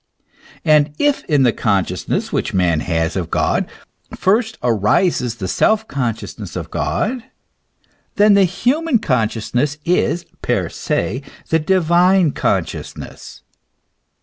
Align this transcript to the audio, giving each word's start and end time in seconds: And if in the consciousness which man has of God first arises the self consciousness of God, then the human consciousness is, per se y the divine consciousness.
And 0.65 0.95
if 0.97 1.23
in 1.25 1.43
the 1.43 1.53
consciousness 1.53 2.33
which 2.33 2.55
man 2.55 2.79
has 2.79 3.15
of 3.15 3.29
God 3.29 3.69
first 4.15 4.57
arises 4.63 5.35
the 5.35 5.47
self 5.47 5.87
consciousness 5.87 6.55
of 6.55 6.71
God, 6.71 7.23
then 8.15 8.33
the 8.33 8.45
human 8.45 8.97
consciousness 8.97 9.77
is, 9.85 10.25
per 10.41 10.69
se 10.69 11.21
y 11.23 11.31
the 11.49 11.59
divine 11.59 12.31
consciousness. 12.31 13.43